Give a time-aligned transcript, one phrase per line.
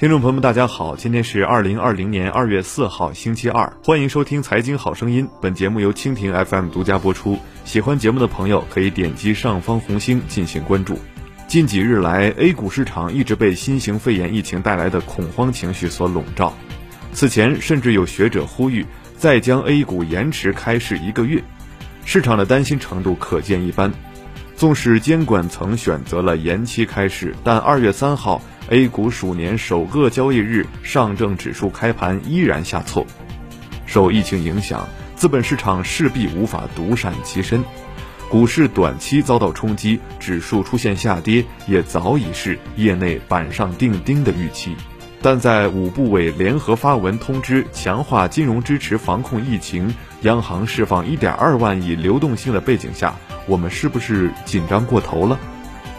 [0.00, 5.26] 听众朋友们，大家好，今天是二零二零年二月四号，星期二，欢迎收听《财经好声音》。
[5.42, 7.38] 本节目由蜻蜓 FM 独家播出。
[7.66, 10.98] 喜欢节目的朋友可以点击上方红星进行关注。
[11.46, 16.54] 近几日来，A 股市场一直被新型肺炎疫情带来的恐慌情绪所笼罩。
[17.12, 18.86] 此前，甚至有学者呼吁
[19.18, 21.44] 再将 A 股延迟开市一个月，
[22.06, 23.92] 市场的担心程度可见一斑。
[24.56, 28.40] 纵使监管层选择了延期开市，但二月三号。
[28.70, 33.04] A 股鼠年首个交易日，上证指数开盘依然下挫。
[33.84, 37.64] 受疫情影响，资本市场势必无法独善其身，
[38.28, 44.76] 股市短期遭到冲击，指数出现下跌，也早已是业内板上钉钉的预期。
[45.20, 49.92] 但在五部委联合发文通知强化金融支持防控疫情，
[50.22, 53.16] 央行释放1.2万亿流动性的背景下，
[53.48, 55.36] 我们是不是紧张过头了？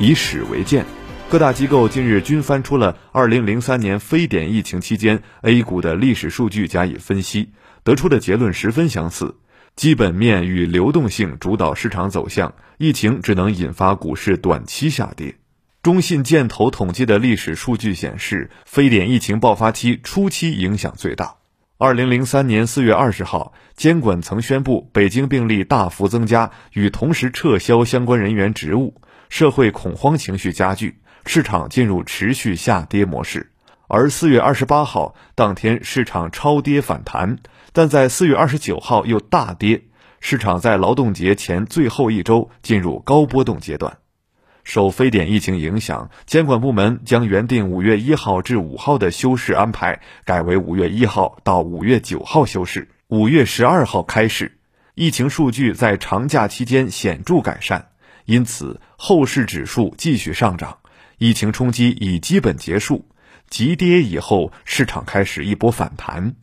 [0.00, 0.84] 以史为鉴。
[1.28, 7.50] 各大机构近日均翻出了2003年非典疫情期间 A 股的历史数据加以分析，
[7.82, 9.34] 得出的结论十分相似：
[9.74, 15.34] 基本面与流动性主导市场走向，疫情只能引发股市短期下跌。
[15.82, 21.34] 中信建投统计的历史数据显示，非典疫情爆发期初期影响最大。
[21.78, 31.00] 2003年4月20号，监管层宣布北京病例大幅增加，与同时撤销相关人员职务，社会恐慌情绪加剧。
[31.26, 33.50] 市场进入持续下跌模式，
[33.88, 37.38] 而四月二十八号当天市场超跌反弹，
[37.72, 39.82] 但在四月二十九号又大跌。
[40.20, 43.98] 市场在劳动节前最后一周进入高波动阶段。
[44.64, 54.58] 受非典疫情影响，监管部门将原定五月一号至五号的休市安排改为五月一号到五月九号休市，五月十二号开市。
[54.94, 57.88] 疫情数据在长假期间显著改善，
[58.24, 60.78] 因此后市指数继续上涨。
[61.18, 63.06] 疫情冲击已基本结束，
[63.48, 66.34] 急跌以后，市场开始一波反弹。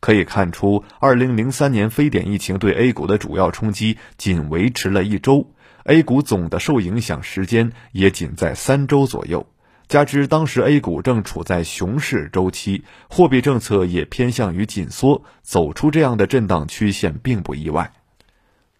[0.00, 5.50] 可以看出，二零零三年非典疫情对 A 股的主要冲击仅维持了一周
[5.84, 9.46] ，A 股总的受影响时间也仅在三周左右。
[9.88, 17.92] 加之当时 A 股正处在熊市周期，货币政策也偏向于紧缩，走出这样的震荡曲线并不意外。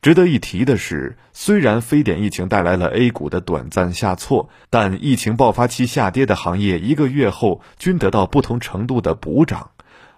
[0.04, 9.70] 值得一提的是，虽然非典疫情带来了 A 股的短暂下挫，但疫情爆发期下跌的行业一个月后均得到不同程度的补涨，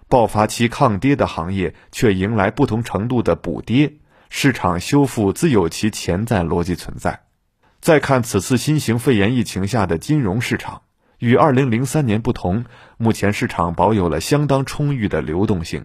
[0.09, 3.93] 爆发期抗跌的行业却迎来不同程度的补跌，
[4.29, 7.21] 市场修复自有其潜在逻辑存在。
[7.81, 10.83] 再看此次新型肺炎疫情下的金融市场，
[11.21, 12.65] 与2003年不同，
[12.97, 15.85] 目前市场保有了相当充裕的流动性。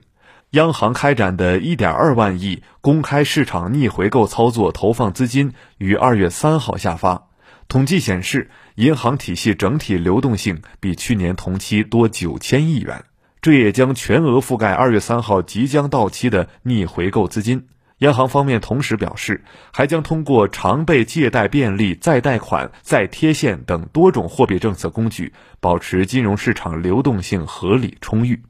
[0.51, 7.29] 央行开展的1.2万亿公开市场逆回购操作投放资金于二月三号下发，
[7.69, 13.05] 统计显示，银行体系整体流动性比去年同期多九千亿元，
[13.41, 17.67] 这也将全额覆盖二月三号即将到期的逆回购资金。
[17.99, 25.31] 央行方面同时表示，还将通过常备借贷便利、再贷款、再贴现等多种货币政策工具，
[25.61, 28.43] 保持金融市场流动性合理充裕。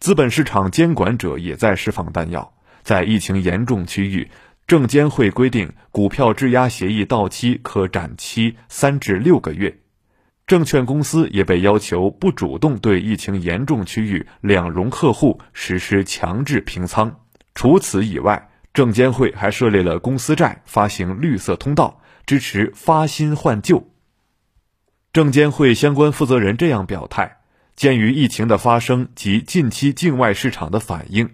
[0.00, 4.30] 资本市场监管者也在释放弹药，在疫情严重区域，
[4.66, 9.78] 证监会规定股票质押协议到期可展期三至六个月，
[10.46, 17.20] 证券公司也被要求不主动对疫情严重区域两融客户实施强制平仓。
[17.54, 23.88] 除此以外，证监会还设立了公司债发行绿色通道，支持发新换旧。
[25.12, 27.38] 证监会相关负责人这样表态。
[27.76, 31.28] 鉴于疫情的发生及近期境外市场的反应，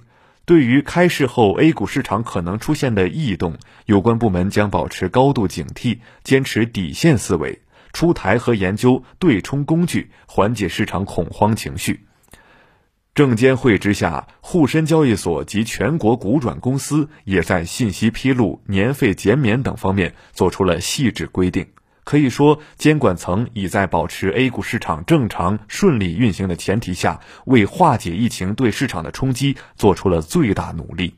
[0.46, 3.56] 对于开市后 A 股市场可能出现的异动，
[3.86, 7.60] 有关部门将保持高度警惕，坚持底线思维，
[7.92, 12.06] 出台和研究对冲工具，缓解市场恐慌情绪。
[13.14, 21.66] 证监会之下，沪深交易所及全国股转公司也在信息披露、年费减免等方面做出了细致规定。
[22.10, 31.14] 可以说，监管层已在保持 A 股市场正常顺利运行的前提下，为化解疫情对市场的冲击做出了最大努力。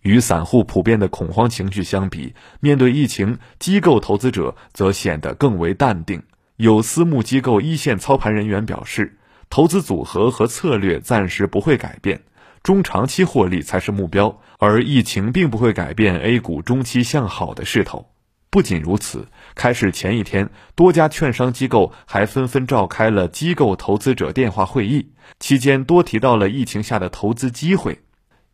[0.00, 6.22] 与散户普遍的恐慌情绪相比，面对疫情，机构投资者则显得更为淡定。
[6.56, 9.18] 有私募机构一线操盘人员表示，
[9.50, 12.22] 投资组合和策略暂时不会改变，
[12.62, 18.09] 中长期获利才是目标，而疫情并不会改变 A 股中期向好的势头。
[18.50, 28.00] 不仅如此，开市前一天，多家券商机构还纷纷召开了机构投资者电话会议，期间多提到了疫情下的投资机会。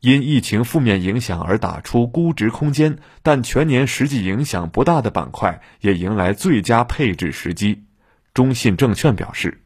[0.01, 7.85] 因疫情负面影响而打出估值空间，但全年实际影响不大的板块，也迎来最佳配置时机。
[8.35, 9.63] 中信证券表示，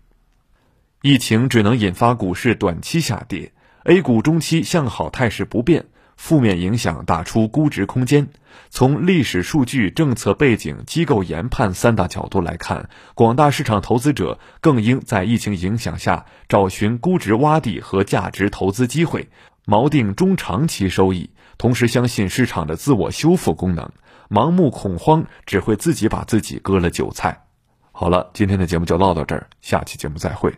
[1.03, 3.53] 疫情只能引发股市短期下跌
[3.83, 5.87] ，A 股中期向好态势不变，
[6.21, 8.29] 负面影响打出估值空间。
[8.69, 19.31] 从历史数据、政策背景、机构研判三大角度来看，广大市场投资者更应在疫情影响下找寻估值洼地和价值投资机会，
[19.65, 21.31] 锚定中长期收益。
[21.57, 23.91] 同时，相信市场的自我修复功能。
[24.29, 27.45] 盲目恐慌只会自己把自己割了韭菜。
[27.93, 30.55] 好了，今天的节目就唠到这儿，下期节目再会。